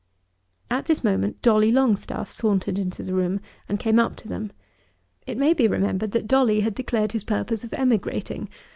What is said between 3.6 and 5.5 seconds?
and came up to them. It